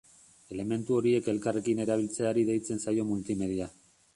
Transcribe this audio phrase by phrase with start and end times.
[0.53, 3.71] Elementu horiek elkarrekin erabiltzeari deitzen zaio multimedia.